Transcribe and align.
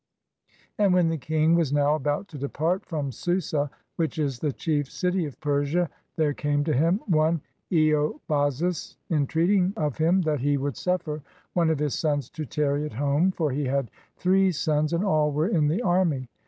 And 0.79 0.95
when 0.95 1.09
the 1.09 1.17
king 1.19 1.53
was 1.53 1.71
now 1.71 1.93
about 1.93 2.27
to 2.29 2.39
depart 2.39 2.83
from 2.87 3.11
Susa, 3.11 3.69
which 3.97 4.17
is 4.17 4.39
the 4.39 4.51
chief 4.51 4.89
city 4.89 5.27
of 5.27 5.39
Persia, 5.39 5.91
there 6.15 6.33
came 6.33 6.63
to 6.63 6.73
him 6.73 7.01
one 7.05 7.39
(Eobazus, 7.71 8.95
entreating 9.11 9.73
of 9.77 9.99
him 9.99 10.21
that 10.23 10.39
he 10.39 10.57
would 10.57 10.75
suffer 10.75 11.21
one 11.53 11.69
of 11.69 11.77
his 11.77 11.93
sons 11.93 12.31
to 12.31 12.45
tarry 12.47 12.83
at 12.83 12.93
home, 12.93 13.29
for 13.29 13.51
he 13.51 13.65
had 13.65 13.91
three 14.17 14.51
sons 14.51 14.91
and 14.91 15.05
all 15.05 15.31
were 15.31 15.49
in 15.49 15.67
the 15.67 15.83
army. 15.83 16.27